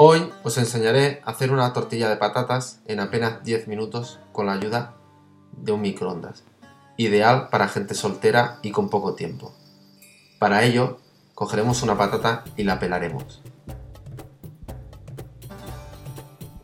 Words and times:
Hoy 0.00 0.32
os 0.44 0.56
enseñaré 0.58 1.20
a 1.24 1.32
hacer 1.32 1.50
una 1.50 1.72
tortilla 1.72 2.08
de 2.08 2.16
patatas 2.16 2.78
en 2.86 3.00
apenas 3.00 3.42
10 3.42 3.66
minutos 3.66 4.20
con 4.30 4.46
la 4.46 4.52
ayuda 4.52 4.94
de 5.50 5.72
un 5.72 5.80
microondas, 5.80 6.44
ideal 6.96 7.48
para 7.50 7.66
gente 7.66 7.96
soltera 7.96 8.60
y 8.62 8.70
con 8.70 8.90
poco 8.90 9.14
tiempo. 9.14 9.52
Para 10.38 10.62
ello, 10.62 10.98
cogeremos 11.34 11.82
una 11.82 11.98
patata 11.98 12.44
y 12.56 12.62
la 12.62 12.78
pelaremos. 12.78 13.42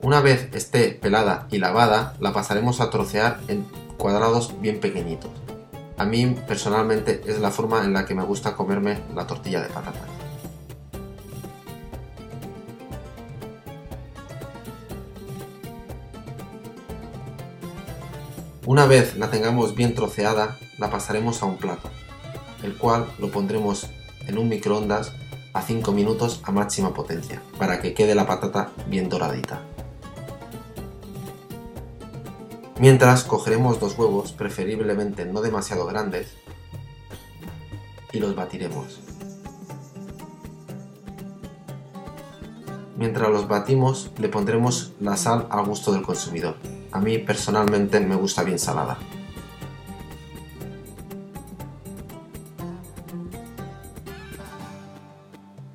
Una 0.01 0.21
vez 0.21 0.55
esté 0.55 0.91
pelada 0.93 1.49
y 1.51 1.59
lavada, 1.59 2.15
la 2.21 2.33
pasaremos 2.33 2.81
a 2.81 2.91
trocear 2.91 3.41
en 3.49 3.67
cuadrados 3.99 4.61
bien 4.61 4.79
pequeñitos. 4.79 5.33
A 5.97 6.05
mí 6.05 6.37
personalmente 6.47 7.23
es 7.27 7.41
la 7.41 7.51
forma 7.51 7.83
en 7.83 7.95
la 7.95 8.07
que 8.07 8.15
me 8.15 8.23
gusta 8.23 8.55
comerme 8.55 9.01
la 9.13 9.27
tortilla 9.27 9.61
de 9.61 9.71
patatas. 9.71 10.14
Una 18.67 18.87
vez 18.87 19.17
la 19.19 19.31
tengamos 19.31 19.75
bien 19.75 19.95
troceada, 19.95 20.57
la 20.79 20.89
pasaremos 20.89 21.43
a 21.43 21.47
un 21.47 21.59
plato, 21.59 21.91
el 22.63 22.75
cual 22.79 23.07
lo 23.19 23.31
pondremos 23.31 23.91
en 24.27 24.39
un 24.39 24.49
microondas 24.49 25.13
a 25.53 25.61
5 25.61 25.93
minutos 25.93 26.41
a 26.45 26.51
máxima 26.51 26.95
potencia, 26.95 27.43
para 27.59 27.83
que 27.83 27.93
quede 27.93 28.15
la 28.15 28.27
patata 28.27 28.71
bien 28.89 29.11
doradita. 29.11 29.61
Mientras 32.81 33.25
cogeremos 33.25 33.81
dos 33.81 33.99
huevos, 33.99 34.33
preferiblemente 34.33 35.27
no 35.27 35.43
demasiado 35.43 35.85
grandes, 35.85 36.33
y 38.13 38.19
los 38.19 38.35
batiremos. 38.35 39.01
Mientras 42.97 43.29
los 43.29 43.47
batimos 43.47 44.11
le 44.17 44.31
pondremos 44.31 44.93
la 45.01 45.19
sal 45.19 45.49
al 45.51 45.67
gusto 45.67 45.93
del 45.93 46.03
consumidor. 46.03 46.57
A 46.95 47.01
mí 47.01 47.19
personalmente 47.19 47.99
me 47.99 48.15
gusta 48.15 48.45
bien 48.45 48.61
salada. 48.61 48.97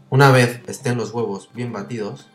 Una 0.10 0.32
vez 0.32 0.62
estén 0.68 0.96
los 0.98 1.14
huevos 1.14 1.50
bien 1.54 1.74
batidos, 1.74 2.28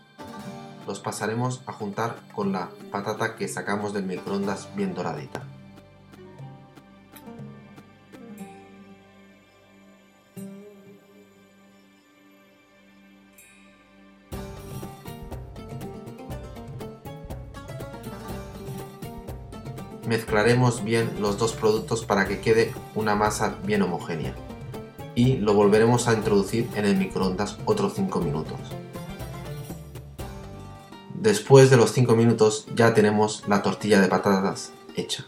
los 0.87 1.01
pasaremos 1.01 1.63
a 1.65 1.73
juntar 1.73 2.17
con 2.35 2.53
la 2.53 2.69
patata 2.93 3.37
que 3.37 3.49
sacamos 3.49 3.95
del 3.95 4.05
microondas 4.05 4.69
bien 4.77 4.93
doradita. 4.93 5.43
Mezclaremos 20.07 20.85
bien 20.85 21.11
los 21.21 21.39
dos 21.39 21.53
productos 21.53 22.05
para 22.05 22.27
que 22.29 22.41
quede 22.41 22.75
una 22.95 23.15
masa 23.15 23.57
bien 23.65 23.83
homogénea 23.83 24.35
y 25.15 25.37
lo 25.37 25.55
volveremos 25.55 26.09
a 26.09 26.15
introducir 26.15 26.69
en 26.75 26.85
el 26.85 26.97
microondas 26.97 27.57
otros 27.65 27.95
5 27.95 28.21
minutos. 28.21 28.59
Después 31.15 31.71
de 31.71 31.77
los 31.77 31.93
5 31.93 32.15
minutos 32.17 32.67
ya 32.75 32.93
tenemos 32.93 33.45
la 33.49 33.63
tortilla 33.63 34.01
de 34.01 34.09
patatas 34.09 34.73
hecha. 34.97 35.25